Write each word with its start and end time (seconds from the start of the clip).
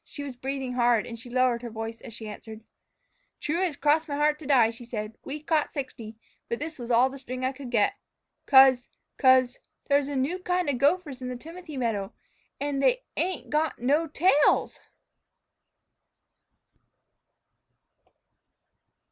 She 0.03 0.23
was 0.23 0.35
breathing 0.35 0.73
hard 0.73 1.05
and 1.05 1.19
she 1.19 1.29
lowered 1.29 1.61
her 1.61 1.69
voice 1.69 2.01
as 2.01 2.11
she 2.11 2.27
answered. 2.27 2.63
"True 3.39 3.61
as 3.61 3.75
cross 3.75 4.07
my 4.07 4.15
heart 4.15 4.39
to 4.39 4.47
die," 4.47 4.71
she 4.71 4.83
said, 4.83 5.15
"we 5.23 5.43
caught 5.43 5.71
sixty; 5.71 6.15
but 6.49 6.57
this 6.57 6.79
was 6.79 6.89
all 6.89 7.11
the 7.11 7.19
string 7.19 7.45
I 7.45 7.51
could 7.51 7.69
get. 7.69 7.93
'Cause 8.47 8.89
'cause 9.17 9.59
there's 9.89 10.07
a 10.07 10.15
new 10.15 10.39
kind 10.39 10.71
of 10.71 10.79
gophers 10.79 11.21
in 11.21 11.29
the 11.29 11.35
timothy 11.35 11.77
meadow, 11.77 12.13
_and 12.59 12.81
they 12.81 13.03
ain't 13.15 13.51
got 13.51 13.77
tails! 14.15 14.79